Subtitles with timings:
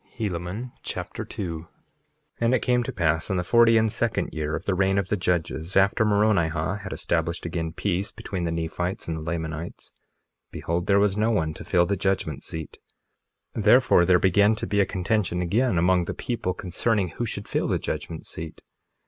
[0.17, 1.67] Helaman Chapter 2 2:1
[2.41, 5.09] And it came to pass in the forty and second year of the reign of
[5.09, 9.93] the judges, after Moronihah had established again peace between the Nephites and the Lamanites,
[10.49, 12.79] behold there was no one to fill the judgment seat;
[13.53, 17.67] therefore there began to be a contention again among the people concerning who should fill
[17.67, 18.63] the judgment seat.